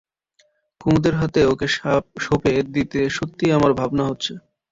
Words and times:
কুমুদের 0.81 1.13
হাতে 1.21 1.41
ওকে 1.45 1.67
সঁপে 2.25 2.53
দিতে 2.75 2.99
সত্যি 3.17 3.45
আমার 3.57 3.71
ভাবনা 3.79 4.03
হচ্ছে। 4.09 4.33